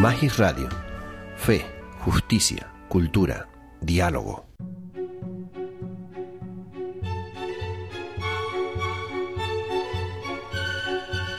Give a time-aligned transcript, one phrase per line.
[0.00, 0.66] Magis Radio.
[1.36, 1.62] Fe,
[1.98, 3.50] justicia, cultura,
[3.82, 4.46] diálogo.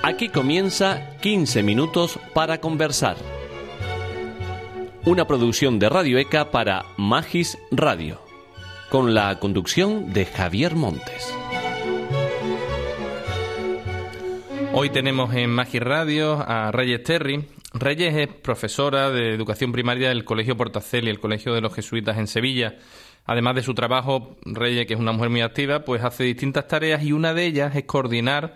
[0.03, 3.17] Aquí comienza 15 minutos para conversar.
[5.07, 8.21] Una producción de Radio ECA para Magis Radio,
[8.91, 11.33] con la conducción de Javier Montes.
[14.71, 17.43] Hoy tenemos en Magis Radio a Reyes Terry.
[17.73, 22.27] Reyes es profesora de educación primaria del Colegio Portaceli, el Colegio de los Jesuitas en
[22.27, 22.75] Sevilla.
[23.25, 27.03] Además de su trabajo, Reyes, que es una mujer muy activa, pues hace distintas tareas
[27.03, 28.55] y una de ellas es coordinar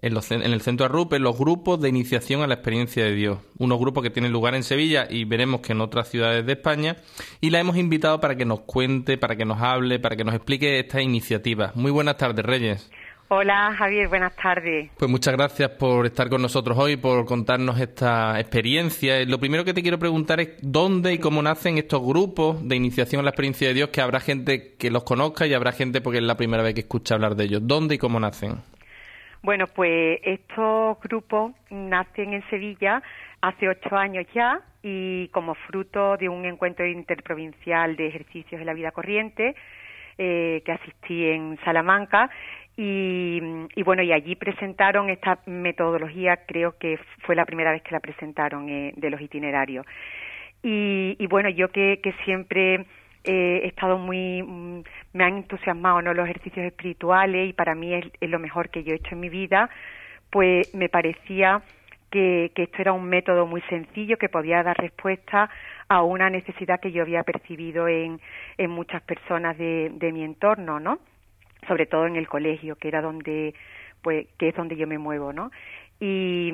[0.00, 3.38] en, el centro Arrupe los grupos de iniciación a la experiencia de Dios.
[3.58, 6.96] Unos grupos que tienen lugar en Sevilla y veremos que en otras ciudades de España.
[7.40, 10.34] Y la hemos invitado para que nos cuente, para que nos hable, para que nos
[10.34, 11.72] explique esta iniciativa.
[11.74, 12.90] Muy buenas tardes, Reyes.
[13.30, 14.90] Hola Javier, buenas tardes.
[14.98, 19.22] Pues muchas gracias por estar con nosotros hoy, por contarnos esta experiencia.
[19.26, 23.20] Lo primero que te quiero preguntar es dónde y cómo nacen estos grupos de iniciación
[23.20, 26.20] a la experiencia de Dios, que habrá gente que los conozca y habrá gente porque
[26.20, 27.60] es la primera vez que escucha hablar de ellos.
[27.66, 28.62] ¿Dónde y cómo nacen?
[29.42, 33.02] Bueno, pues estos grupos nacen en Sevilla
[33.42, 38.72] hace ocho años ya y como fruto de un encuentro interprovincial de ejercicios de la
[38.72, 39.54] vida corriente
[40.18, 42.30] eh, que asistí en Salamanca
[42.80, 43.40] y,
[43.84, 48.68] bueno, y allí presentaron esta metodología, creo que fue la primera vez que la presentaron
[48.68, 49.84] eh, de los itinerarios.
[50.62, 52.86] Y, bueno, yo que, siempre
[53.24, 56.14] he estado muy, mm, me han entusiasmado ¿no?
[56.14, 59.28] los ejercicios espirituales y para mí es, lo mejor que yo he hecho en mi
[59.28, 59.68] vida,
[60.30, 61.62] pues me parecía
[62.10, 65.50] que, que, esto era un método muy sencillo que podía dar respuesta
[65.88, 68.20] a una necesidad que yo había percibido en,
[68.56, 70.98] en muchas personas de, de mi entorno, ¿no?
[71.66, 73.54] Sobre todo en el colegio, que era donde,
[74.02, 75.50] pues, que es donde yo me muevo, ¿no?
[76.00, 76.52] Y,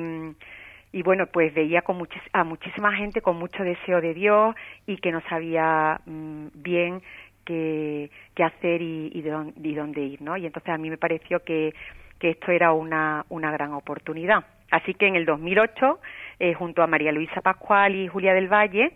[1.03, 4.55] bueno, pues veía con a muchísima gente con mucho deseo de Dios
[4.87, 7.01] y que no sabía mm, bien
[7.43, 10.37] qué, hacer y, y, dónde ir, ¿no?
[10.37, 11.73] Y entonces a mí me pareció que,
[12.19, 14.45] que esto era una, una gran oportunidad.
[14.71, 15.99] Así que en el 2008,
[16.39, 18.91] eh, junto a María Luisa Pascual y Julia del Valle,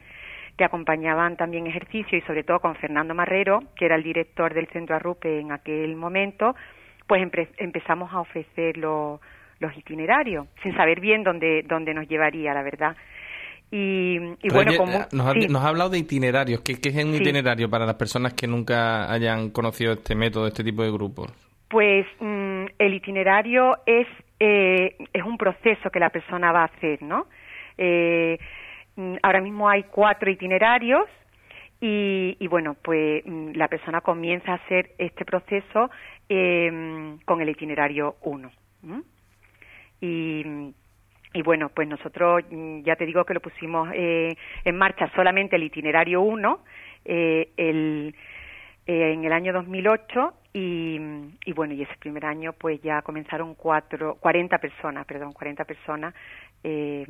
[0.58, 4.68] que acompañaban también ejercicio y sobre todo con Fernando Marrero, que era el director del
[4.68, 6.56] Centro Arrupe en aquel momento,
[7.08, 7.26] pues
[7.58, 9.20] empezamos a ofrecer los
[9.60, 12.96] los itinerarios, sin saber bien dónde, dónde nos llevaría, la verdad.
[13.72, 14.18] Y,
[14.52, 16.62] bueno, como, nos, ha, hablado de itinerarios.
[16.62, 20.82] ¿Qué, es un itinerario para las personas que nunca hayan conocido este método, este tipo
[20.82, 21.32] de grupos?
[21.70, 24.08] Pues mm, el itinerario es,
[24.40, 27.28] eh, es un proceso que la persona va a hacer, ¿no?
[27.78, 28.38] Eh,
[28.96, 31.08] mm, ahora mismo hay cuatro itinerarios
[31.82, 35.90] y, bueno, pues mm, la persona comienza a hacer este proceso
[37.26, 38.52] con el itinerario 1.
[40.02, 44.36] Y, bueno, pues nosotros mm, ya te digo que lo pusimos eh,
[44.66, 46.60] en marcha solamente el itinerario 1
[47.06, 48.16] eh, el,
[48.90, 51.00] eh, en el año 2008 y,
[51.46, 56.16] y bueno, y ese primer año pues ya comenzaron cuatro, 40 personas, perdón, 40 personas
[56.64, 57.06] eh,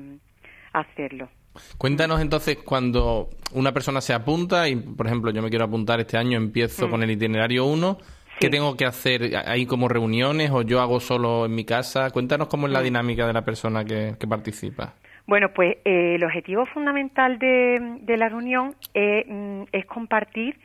[0.73, 1.29] a hacerlo.
[1.77, 6.17] Cuéntanos entonces cuando una persona se apunta y, por ejemplo, yo me quiero apuntar este
[6.17, 6.91] año, empiezo mm.
[6.91, 7.97] con el itinerario 1
[8.39, 9.35] ¿Qué tengo que hacer?
[9.45, 12.09] ¿Hay como reuniones o yo hago solo en mi casa?
[12.11, 12.83] Cuéntanos cómo es la mm.
[12.83, 14.93] dinámica de la persona que, participa.
[15.27, 20.57] Bueno, pues eh, el objetivo fundamental de, la reunión mm, es, compartir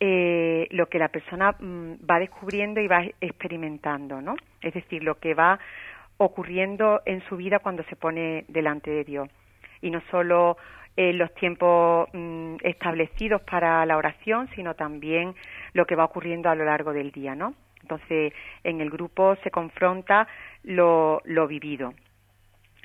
[0.00, 4.36] eh, lo que la persona mm, va descubriendo y va experimentando, ¿no?
[4.60, 5.58] Es decir, lo que va
[6.18, 9.28] ocurriendo en su vida cuando se pone delante de Dios.
[9.82, 10.56] Y no solo
[10.96, 12.08] en los tiempos
[12.62, 15.34] establecidos para la oración, sino también
[15.74, 17.54] lo que va ocurriendo a lo largo del día, ¿no?
[17.82, 18.32] Entonces,
[18.64, 20.26] en el grupo se confronta
[20.64, 21.94] lo, lo vivido.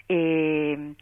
[0.10, 0.94] Eh,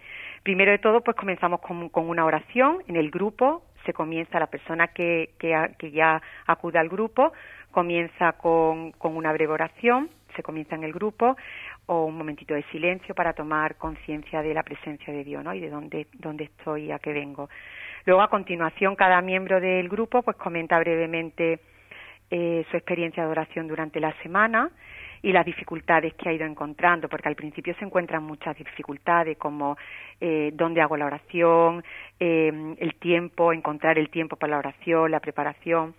[0.44, 3.64] primero de todo, pues comenzamos con, con, una oración en el grupo.
[3.90, 7.34] Se comienza, la persona que, que, que ya acude al grupo,
[7.72, 11.36] comienza con, con, una breve oración, se comienza en el grupo,
[11.88, 15.56] o un momentito de silencio para tomar conciencia de la presencia de Dios, ¿no?
[15.56, 17.50] Y de dónde, dónde estoy y a qué vengo.
[18.06, 21.60] Luego, a continuación, cada miembro del grupo, pues comenta brevemente
[22.30, 24.70] eh, su experiencia de oración durante la semana
[25.22, 29.78] y las dificultades que ha ido encontrando, porque al principio se encuentran muchas dificultades como
[30.22, 31.84] eh, dónde hago la oración,
[32.20, 35.94] eh, el tiempo, encontrar el tiempo para la oración, la preparación.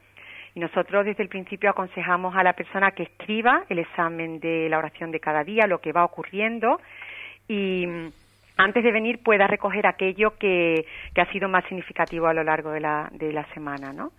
[0.55, 4.79] Y nosotros desde el principio aconsejamos a la persona que escriba el examen de la
[4.79, 6.81] oración de cada día, lo que va ocurriendo
[7.47, 7.87] y
[8.57, 12.71] antes de venir pueda recoger aquello que, que ha sido más significativo a lo largo
[12.71, 14.13] de la, de la semana, ¿no?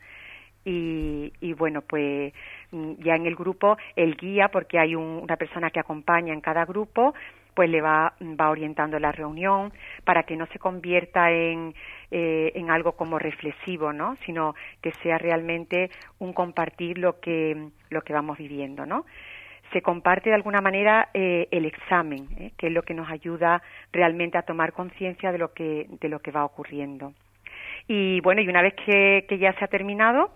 [0.66, 2.34] Y, y bueno, pues
[2.72, 6.66] mm, ya en el grupo el guía, porque hay una persona que acompaña en cada
[6.66, 7.13] grupo,
[7.54, 9.74] pues le va, va orientando la reunión
[10.06, 11.74] para que no se convierta en,
[12.10, 14.18] eh, en algo como reflexivo, ¿no?
[14.25, 19.06] Sino que sea realmente un compartir lo que, lo que vamos viviendo, ¿no?
[19.72, 22.52] se comparte de alguna manera eh, el examen, ¿eh?
[22.57, 23.62] que es lo que nos ayuda
[23.94, 27.14] realmente a tomar conciencia de lo que de lo que va ocurriendo.
[27.88, 30.30] Y bueno, y una vez que, que ya se ha terminado,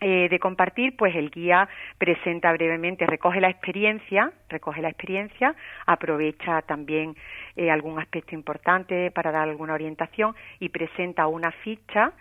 [0.00, 5.54] eh, de compartir, pues el guía presenta brevemente, recoge la experiencia, recoge la experiencia,
[5.86, 7.16] aprovecha también
[7.56, 12.12] eh, algún aspecto importante para dar alguna orientación y presenta una ficha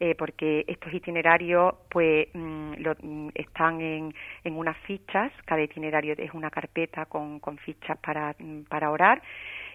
[0.00, 4.14] eh, porque estos itinerarios pues mm, mm, están en,
[4.44, 9.22] unas fichas, cada itinerario es una carpeta con, con fichas para, mm, para orar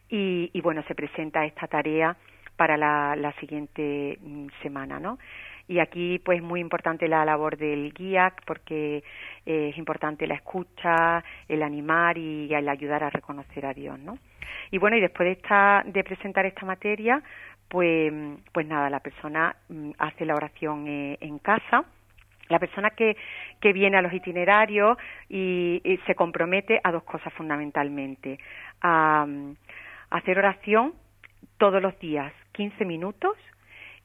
[0.10, 2.18] y, y, bueno, se presenta esta tarea
[2.60, 4.20] para la, la siguiente
[4.62, 5.18] semana, ¿no?
[5.70, 9.04] y aquí pues muy importante la labor del guía porque
[9.46, 14.18] eh, es importante la escucha, el animar y el ayudar a reconocer a Dios, ¿no?
[14.72, 17.22] Y bueno, y después de esta de presentar esta materia,
[17.68, 18.12] pues
[18.52, 21.86] pues nada, la persona mm, hace la oración eh, en casa.
[22.48, 23.16] La persona que,
[23.62, 24.98] que viene a los itinerarios
[25.30, 28.40] y, se compromete a dos cosas fundamentalmente.
[28.82, 29.28] A,
[30.10, 30.96] a hacer oración
[31.60, 33.36] todos los días, 15 minutos,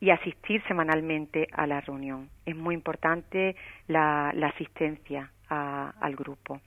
[0.00, 2.28] y asistir semanalmente a la reunión.
[2.44, 3.56] Es muy importante
[3.88, 6.60] la, asistencia al grupo.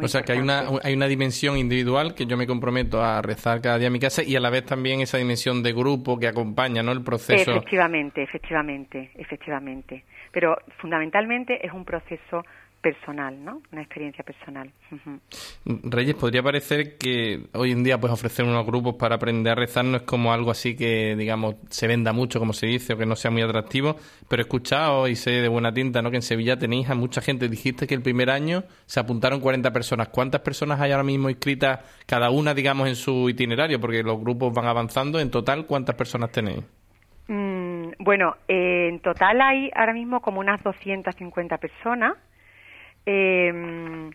[0.00, 3.60] o sea que hay una, hay una dimensión individual que yo me comprometo a rezar
[3.60, 6.26] cada día en mi casa y a la vez también esa dimensión de grupo que
[6.26, 6.92] acompaña ¿no?
[6.92, 7.52] el proceso.
[7.52, 10.04] Efectivamente, efectivamente, efectivamente.
[10.32, 12.42] Pero fundamentalmente es un proceso
[12.82, 13.62] personal, ¿no?
[13.70, 14.70] Una experiencia personal.
[15.64, 19.84] Reyes, podría parecer que hoy en día pues ofrecer unos grupos para aprender a rezar
[19.84, 23.06] no es como algo así que, digamos, se venda mucho, como se dice, o que
[23.06, 23.96] no sea muy atractivo,
[24.28, 26.10] pero he escuchado y sé de buena tinta, ¿no?
[26.10, 27.48] Que en Sevilla tenéis a mucha gente.
[27.48, 30.08] Dijiste que el primer año se apuntaron 40 personas.
[30.08, 33.80] ¿Cuántas personas hay ahora mismo inscritas, cada una, digamos, en su itinerario?
[33.80, 35.20] Porque los grupos van avanzando.
[35.20, 36.64] En total, ¿cuántas personas tenéis?
[37.28, 42.16] Mm, bueno, eh, en total hay ahora mismo como unas 250 personas
[43.06, 44.10] eh,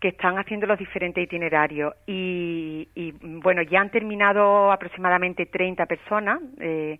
[0.00, 1.94] que están haciendo los diferentes itinerarios.
[2.06, 2.88] Y,
[3.22, 6.98] bueno ya han terminado aproximadamente 30 personas eh,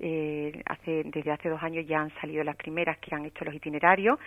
[0.00, 3.54] eh, hace, desde hace dos años ya han salido las primeras que han hecho los
[3.54, 4.18] itinerarios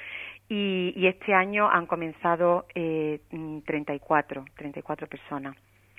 [0.47, 3.19] y, y este año han comenzado eh,
[3.65, 5.55] 34 34 personas.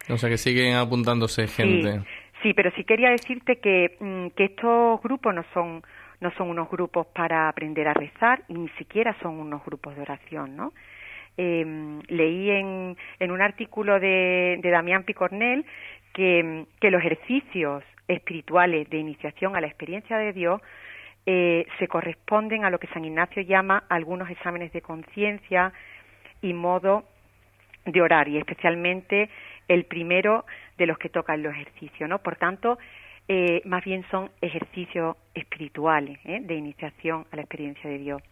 [0.09, 2.01] O sea que siguen apuntándose gente.
[2.01, 2.07] Sí,
[2.43, 5.83] sí pero sí quería decirte que, mm, que estos grupos no son
[6.21, 10.03] no son unos grupos para aprender a rezar y ni siquiera son unos grupos de
[10.03, 10.73] oración, ¿no?
[11.39, 15.67] Eh, leí en, en, un artículo de, de Damián Picornel
[16.15, 20.63] que, que, los ejercicios espirituales de iniciación a la experiencia de Dios
[21.27, 25.73] eh, se corresponden a lo que San Ignacio llama algunos exámenes de conciencia
[26.41, 27.05] y modo
[27.85, 29.29] de orar, y especialmente
[29.69, 30.47] el primero
[30.79, 32.19] de los que tocan los ejercicios, ¿no?
[32.21, 32.79] Por tanto,
[33.29, 36.41] eh, más bien son ejercicios espirituales ¿eh?
[36.43, 38.23] de iniciación a la experiencia de Dios.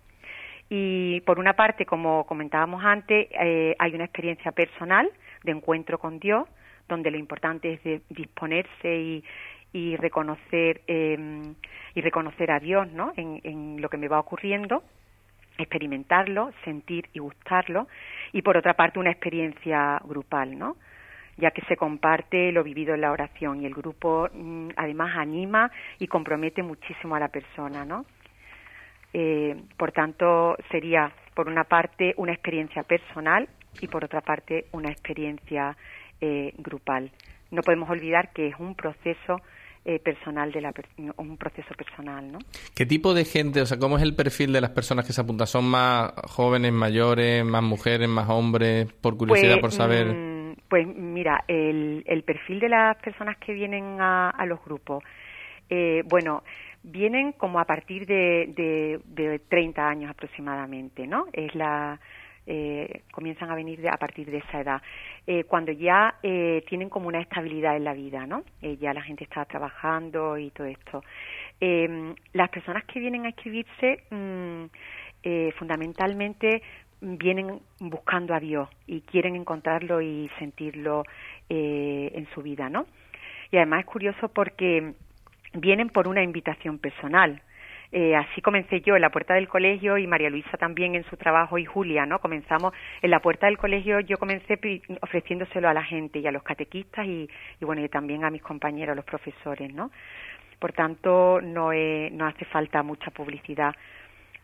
[0.71, 5.11] Y por una parte, como comentábamos antes, eh, hay una experiencia personal
[5.43, 6.49] de encuentro con Dios,
[6.89, 9.25] donde lo importante es disponerse y,
[9.73, 11.55] y reconocer em,
[11.95, 13.13] y reconocer a Dios, ¿no?
[13.17, 14.83] En, en lo que me va ocurriendo,
[15.59, 17.89] experimentarlo, sentir y gustarlo.
[18.33, 20.77] Y por otra parte, una experiencia grupal, ¿no?
[21.37, 25.71] Ya que se comparte lo vivido en la oración y el grupo mm, además anima
[25.99, 28.05] y compromete muchísimo a la persona, ¿no?
[29.13, 33.49] Eh, por tanto, sería por una parte una experiencia personal
[33.81, 35.77] y por otra parte una experiencia
[36.21, 37.11] eh, grupal.
[37.51, 39.41] No podemos olvidar que es un proceso
[39.85, 40.73] eh, personal de la
[41.19, 42.39] un proceso personal, ¿no?
[42.75, 45.21] ¿Qué tipo de gente, o sea, cómo es el perfil de las personas que se
[45.21, 45.47] apuntan?
[45.47, 48.91] ¿Son más jóvenes, mayores, más mujeres, más hombres?
[49.01, 50.07] Por curiosidad, por pues, saber.
[50.07, 50.34] Mm,
[50.75, 55.05] pues mira, el, el perfil de las personas que vienen a, a los grupos,
[55.71, 56.43] eh, bueno,
[56.83, 61.27] vienen como a partir de, de, de 30 años aproximadamente, ¿no?
[61.33, 62.01] Es la,
[62.45, 64.83] eh, comienzan a venir a partir de esa edad,
[65.29, 68.43] eh, cuando ya eh, tienen como una estabilidad en la vida, ¿no?
[68.61, 71.05] Eh, ya la gente está trabajando y todo esto.
[71.61, 74.65] Eh, las personas que vienen a escribirse, mm,
[75.57, 76.63] fundamentalmente
[77.05, 81.05] vienen buscando a Dios y quieren encontrarlo y sentirlo
[81.49, 82.87] eh, en su vida, ¿no?
[83.51, 84.95] Y además es curioso porque
[85.53, 87.43] vienen por una invitación personal.
[87.93, 91.17] Eh, así comencé yo en la puerta del colegio y María Luisa también en su
[91.17, 92.19] trabajo y Julia, ¿no?
[92.19, 94.59] Comenzamos en la puerta del colegio, yo comencé
[95.01, 97.29] ofreciéndoselo a la gente y a los catequistas y,
[97.61, 99.93] bueno, y también a mis compañeros, los profesores, ¿no?
[100.59, 103.75] Por tanto, no, no hace falta mucha publicidad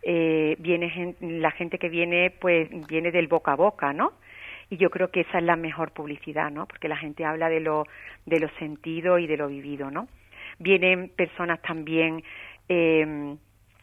[0.03, 4.13] eh, viene la gente que viene, pues viene del boca a boca, ¿no?
[4.71, 6.67] y yo creo que esa es la mejor publicidad, ¿no?
[6.67, 7.87] Porque la gente habla de lo,
[8.25, 10.07] de lo sentido y de lo vivido, ¿no?
[10.61, 12.23] Vienen personas también
[12.69, 13.37] eh,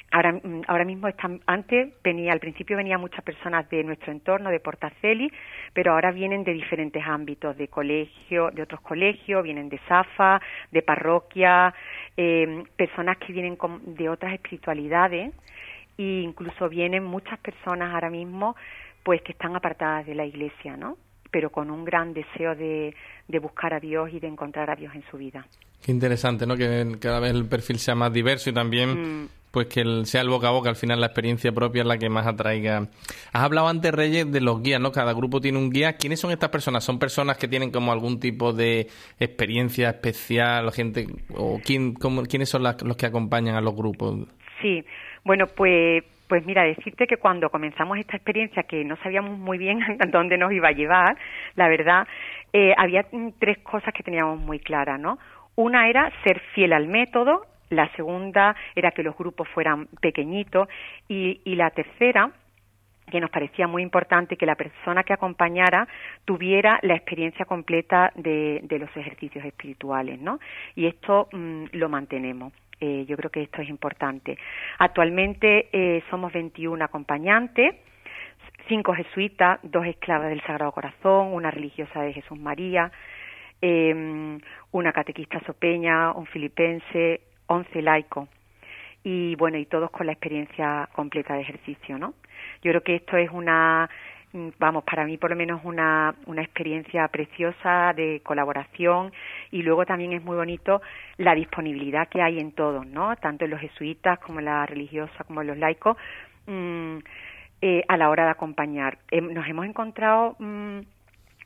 [0.10, 4.62] Ahora, ahora mismo están, antes venía, al principio venían muchas personas de nuestro entorno, de
[4.62, 5.30] Portaceli,
[5.74, 10.82] pero ahora vienen de diferentes ámbitos, de colegio, de otros colegios, vienen de SAFA, de
[10.82, 11.74] parroquia,
[12.16, 15.34] eh, personas que vienen de otras espiritualidades
[15.98, 18.56] e incluso vienen muchas personas ahora mismo
[19.04, 20.98] pues que están apartadas de la iglesia, ¿no?
[21.30, 22.96] pero con un gran deseo de,
[23.28, 25.46] de buscar a Dios y de encontrar a Dios en su vida.
[25.84, 26.56] Qué interesante, ¿no?
[26.56, 30.30] Que cada vez el perfil sea más diverso y también mm pues que sea el
[30.30, 32.90] boca a boca, al final la experiencia propia es la que más atraiga.
[33.34, 34.92] Has hablado antes, Reyes, de los guías, ¿no?
[34.92, 35.94] Cada grupo tiene un guía.
[35.94, 36.84] ¿Quiénes son estas personas?
[36.84, 38.88] ¿Son personas que tienen como algún tipo de
[39.20, 41.96] experiencia especial, gente, o quién,
[42.30, 44.28] quiénes son los que acompañan a los grupos?
[44.62, 44.84] Sí,
[45.24, 49.80] bueno, pues pues mira, decirte que cuando comenzamos esta experiencia, que no sabíamos muy bien
[50.02, 51.18] a dónde nos iba a llevar,
[51.56, 52.08] la verdad,
[52.54, 53.06] eh, había
[53.40, 55.18] tres cosas que teníamos muy claras, ¿no?
[55.56, 60.70] Una era ser fiel al método, la segunda era que los grupos fueran pequeñitos
[61.08, 62.32] y, la tercera
[63.10, 65.88] que nos parecía muy importante que la persona que acompañara
[66.26, 70.40] tuviera la experiencia completa de, los ejercicios espirituales, ¿no?
[70.76, 72.54] Y esto mm, lo mantenemos.
[72.80, 74.38] Eh, yo creo que esto es importante.
[74.78, 77.76] Actualmente eh, somos 21 acompañantes,
[78.68, 82.92] cinco jesuitas, dos esclavas del Sagrado Corazón, una religiosa de Jesús María,
[83.62, 84.38] eh,
[84.72, 88.30] una catequista sopeña, un filipense, 11 laicos
[89.04, 92.16] y bueno, y todos con la experiencia completa de ejercicio, ¿no?
[92.62, 93.90] Yo creo que esto es una,
[94.34, 99.12] vamos, para mí por lo menos una, una experiencia preciosa de colaboración
[99.52, 100.82] y luego también es muy bonito
[101.18, 103.16] la disponibilidad que hay en todos, ¿no?
[103.16, 105.98] Tanto en los jesuitas como en la religiosa como en los laicos
[106.46, 106.98] mm,
[107.62, 109.00] eh, a la hora de acompañar.
[109.12, 110.80] nos hemos encontrado mm,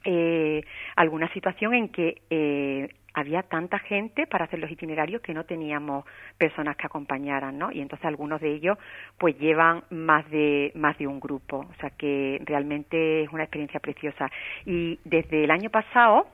[0.04, 0.64] eh,
[0.96, 6.06] alguna situación en que eh, había tanta gente para hacer los itinerarios que no teníamos
[6.38, 7.72] personas que acompañaran, ¿no?
[7.72, 8.77] Y entonces algunos de ellos
[9.18, 13.80] pues llevan más de más de un grupo, o sea que realmente es una experiencia
[13.80, 14.30] preciosa.
[14.65, 16.27] Y desde el año pasado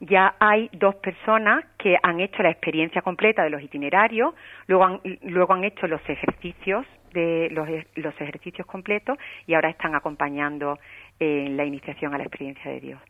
[0.00, 4.34] ya hay dos personas que han hecho la experiencia completa de los itinerarios,
[4.66, 9.94] luego han, luego han hecho los ejercicios de los, los ejercicios completos y ahora están
[9.94, 10.78] acompañando
[11.18, 13.00] en la iniciación a la experiencia de Dios.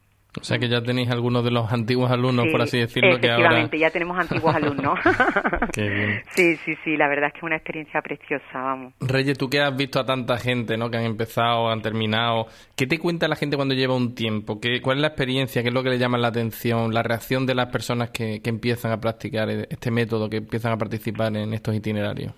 [0.40, 3.68] O sea que ya tenéis algunos de los antiguos alumnos, por así decirlo, que ahora...
[3.70, 4.98] ya tenemos antiguos alumnos.
[5.72, 6.22] Qué bien.
[6.30, 8.94] Sí, sí, sí, la verdad es que es una experiencia preciosa, vamos.
[9.00, 10.90] Reyes, tú que has visto a tanta gente, ¿no?
[10.90, 14.60] Que han empezado, han terminado, ¿qué te cuenta la gente cuando lleva un tiempo?
[14.60, 15.62] ¿Qué, ¿Cuál es la experiencia?
[15.62, 16.94] ¿Qué es lo que le llama la atención?
[16.94, 20.76] ¿La reacción de las personas que, que empiezan a practicar este método, que empiezan a
[20.76, 22.32] participar en estos itinerarios?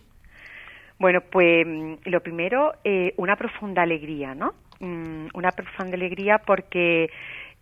[1.01, 4.53] Bueno, pues mm, lo primero, eh, una profunda alegría, ¿no?
[4.81, 7.11] Mm, una profunda alegría porque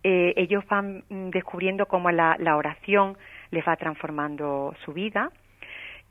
[0.03, 3.17] eh, ellos van mm, descubriendo cómo la, oración
[3.51, 5.31] les va transformando su vida,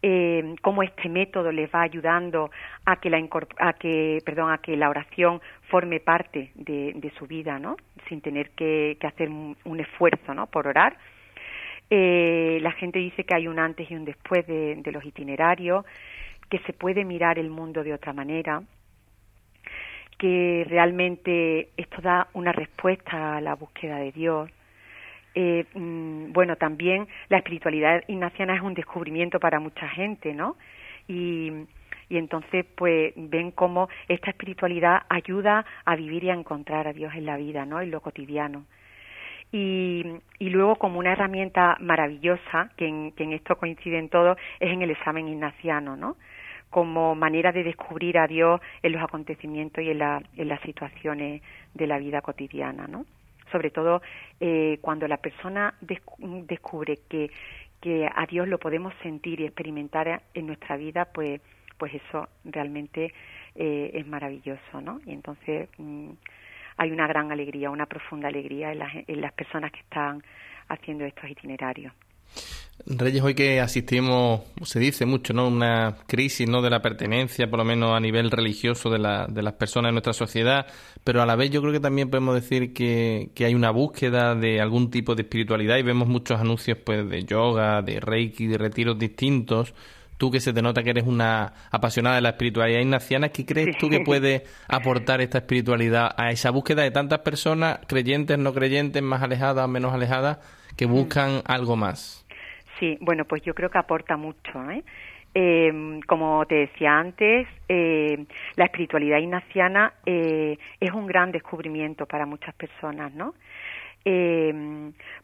[0.02, 2.50] eh, cómo este método les va ayudando
[2.84, 3.18] a que la
[3.58, 7.76] a que perdón a que la oración forme parte de, su vida no
[8.08, 10.96] sin tener que, hacer un, esfuerzo no por orar.
[11.90, 15.84] Eh, la gente dice que hay un antes y un después de los itinerarios
[16.50, 18.62] que se puede mirar el mundo de otra manera
[20.18, 24.50] que realmente esto da una respuesta a la búsqueda de Dios.
[25.34, 30.56] Eh, mm, bueno, también la espiritualidad ignaciana es un descubrimiento para mucha gente, ¿no?
[31.06, 31.52] Y,
[32.10, 37.26] entonces, pues, ven cómo esta espiritualidad ayuda a vivir y a encontrar a Dios en
[37.26, 37.80] la vida, ¿no?
[37.80, 38.64] En lo cotidiano.
[39.52, 40.04] Y,
[40.38, 44.82] y luego, como una herramienta maravillosa, que en, que en esto coinciden todos, es en
[44.82, 46.16] el examen ignaciano, ¿no?
[46.70, 51.42] Como manera de descubrir a Dios en los acontecimientos y en, las situaciones
[51.74, 53.06] de la vida cotidiana, ¿no?
[53.50, 54.02] Sobre todo
[54.40, 57.30] eh, cuando la persona descubre que,
[57.80, 61.40] que a Dios lo podemos sentir y experimentar en nuestra vida, pues,
[61.78, 63.14] pues eso realmente
[63.54, 65.00] eh, es maravilloso, ¿no?
[65.06, 66.10] Y entonces mm,
[66.76, 70.22] hay una gran alegría, una profunda alegría en las, en las personas que están
[70.68, 71.94] haciendo estos itinerarios.
[72.90, 75.48] Reyes, hoy que asistimos, se dice mucho, ¿no?
[75.48, 76.62] Una crisis, ¿no?
[76.62, 79.96] De la pertenencia, por lo menos a nivel religioso de, la, de las personas en
[79.96, 80.66] nuestra sociedad,
[81.04, 84.34] pero a la vez yo creo que también podemos decir que, que hay una búsqueda
[84.34, 88.56] de algún tipo de espiritualidad y vemos muchos anuncios, pues, de yoga, de reiki, de
[88.56, 89.74] retiros distintos.
[90.16, 93.76] Tú que se te nota que eres una apasionada de la espiritualidad ignaciana, ¿qué crees
[93.76, 99.02] tú que puede aportar esta espiritualidad a esa búsqueda de tantas personas, creyentes, no creyentes,
[99.02, 100.38] más alejadas, menos alejadas,
[100.78, 102.24] que buscan algo más?
[102.78, 104.70] Sí, bueno, pues yo creo que aporta mucho.
[104.70, 104.84] ¿eh?
[105.34, 108.24] Eh, como te decía antes, eh,
[108.56, 113.34] la espiritualidad ignaciana eh, es un gran descubrimiento para muchas personas, ¿no?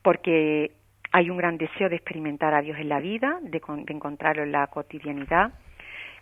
[0.02, 0.72] porque
[1.10, 4.66] hay un gran deseo de experimentar a Dios en la vida, de, encontrarlo en la
[4.66, 5.54] cotidianidad,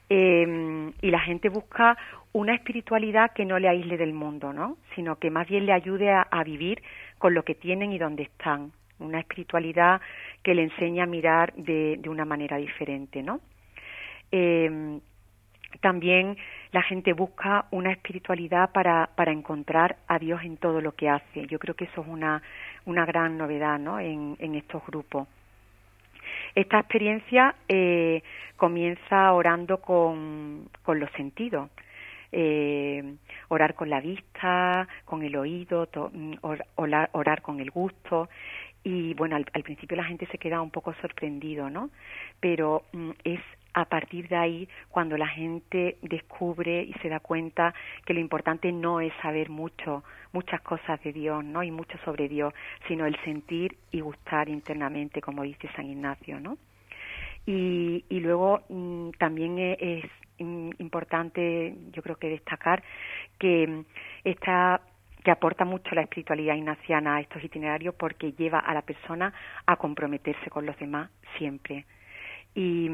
[0.09, 1.99] y la gente busca
[2.31, 4.77] una espiritualidad que no le aísle del mundo, ¿no?
[4.95, 6.85] Sino que más bien le ayude a, a vivir
[7.19, 8.71] con lo que tienen y donde están.
[9.02, 10.00] Una espiritualidad
[10.42, 13.40] que le enseña a mirar de, de una manera diferente, ¿no?
[14.30, 15.00] Eh,
[15.80, 16.37] también
[16.71, 21.47] la gente busca una espiritualidad para, para encontrar a Dios en todo lo que hace.
[21.47, 22.42] Yo creo que eso es una,
[22.85, 23.99] una gran novedad ¿no?
[23.99, 25.28] en, en estos grupos.
[26.54, 28.23] Esta experiencia eh,
[28.56, 31.71] comienza orando con, con los sentidos.
[32.35, 33.17] Eh,
[33.49, 36.35] orar con la vista, con el oído, mm,
[36.77, 38.31] orar, con el gusto.
[38.85, 41.91] Y bueno, al, principio la gente se queda un poco sorprendido, ¿no?
[42.41, 43.41] Pero mm, es
[43.75, 47.75] a partir de ahí cuando la gente descubre y se da cuenta
[48.05, 51.62] que lo importante no es saber mucho, muchas cosas de Dios, ¿no?
[51.62, 52.55] Y mucho sobre Dios,
[52.89, 56.57] sino el sentir y gustar internamente, como dice San Ignacio, ¿no?
[57.47, 60.11] Y, y luego mm, también e, es,
[60.42, 62.82] importante, yo creo que destacar
[63.38, 63.84] que
[64.25, 64.80] esta
[65.25, 69.32] que aporta mucho la espiritualidad ignaciana a estos itinerarios porque lleva a la persona
[69.66, 71.87] a comprometerse con los demás siempre
[72.54, 72.88] y,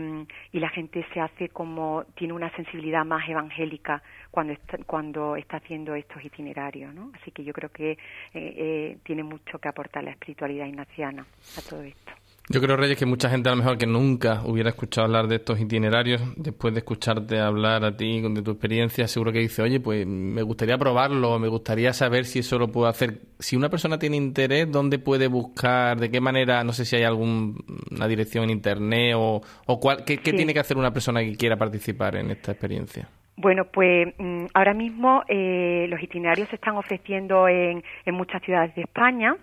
[0.52, 5.56] y, la gente se hace como tiene una sensibilidad más evangélica cuando está, cuando está
[5.56, 7.10] haciendo estos itinerarios, ¿no?
[7.20, 7.98] Así que yo creo que eh,
[8.34, 11.26] eh, tiene mucho que aportar la espiritualidad ignaciana
[11.56, 12.12] a todo esto.
[12.50, 15.36] Yo creo, Reyes, que mucha gente a lo mejor que nunca hubiera escuchado hablar de
[15.36, 19.80] estos itinerarios, después de escucharte hablar a ti de tu experiencia, seguro que dice, oye,
[19.80, 23.18] pues me gustaría probarlo, me gustaría saber si eso lo puedo hacer.
[23.38, 25.98] Si una persona tiene interés, ¿dónde puede buscar?
[25.98, 26.64] ¿De qué manera?
[26.64, 30.78] No sé si hay alguna dirección en Internet o, o cuál, qué, tiene que hacer
[30.78, 33.10] una persona que quiera participar en esta experiencia.
[33.36, 38.74] Bueno, pues mm, ahora mismo eh, los itinerarios se están ofreciendo en, en muchas ciudades
[38.74, 39.36] de España.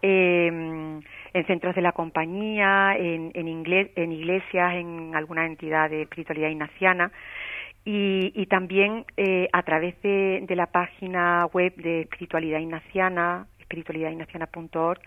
[0.00, 1.00] Eh,
[1.32, 7.12] en centros de la compañía, en, en, en iglesias, en alguna entidad de espiritualidad ignaciana.
[7.84, 15.00] Y, y también eh, a través de, la página web de espiritualidad ignaciana, espiritualidadignaciana.org,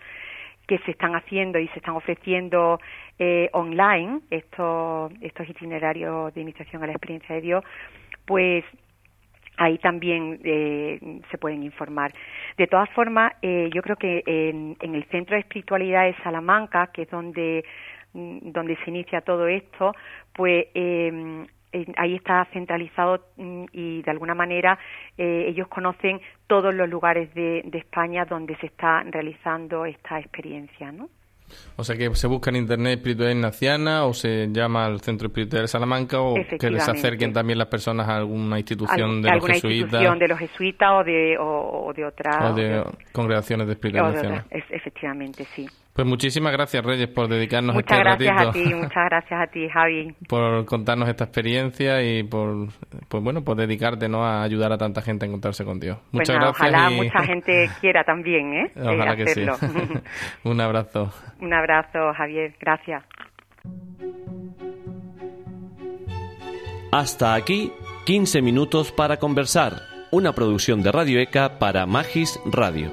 [0.66, 2.80] que se están haciendo y se están ofreciendo
[3.18, 7.64] eh, online estos, estos itinerarios de iniciación a la experiencia de Dios,
[8.24, 8.64] pues
[9.60, 10.98] ahí también eh,
[11.30, 12.12] se pueden informar.
[12.56, 17.02] De todas formas, eh, yo creo que en, el Centro de Espiritualidad de Salamanca, que
[17.02, 17.62] es donde,
[18.14, 19.94] mm, donde se inicia todo esto,
[20.32, 21.46] pues eh,
[21.98, 24.78] ahí está centralizado mm, y de alguna manera
[25.18, 31.10] ellos conocen todos los lugares de, de España donde se está realizando esta experiencia, ¿no?
[31.76, 35.62] O sea que se busca en internet espiritualidad ignaciana o se llama al Centro Espiritual
[35.62, 39.82] de Salamanca o que les acerquen también las personas a alguna institución de los jesuitas.
[39.82, 42.50] institución de los jesuitas o de, o, de otras.
[42.50, 45.68] O de congregaciones de espiritualidad efectivamente, sí.
[45.92, 48.48] Pues muchísimas gracias, Reyes, por dedicarnos muchas este gracias ratito.
[48.48, 50.14] a ti, muchas gracias a ti, Javi.
[50.28, 52.68] Por contarnos esta experiencia y por,
[53.08, 54.24] pues bueno, por dedicarte ¿no?
[54.24, 55.98] a ayudar a tanta gente a encontrarse con Dios.
[56.12, 56.60] Muchas gracias.
[56.60, 58.72] Ojalá mucha gente quiera también, ¿eh?
[58.76, 59.44] Ojalá que sí.
[60.44, 61.12] Un abrazo.
[61.40, 62.54] Un abrazo, Javier.
[62.60, 63.02] Gracias.
[66.92, 67.72] Hasta aquí,
[68.06, 69.74] 15 minutos para conversar.
[70.12, 72.90] Una producción de Radio ECA para Magis Radio.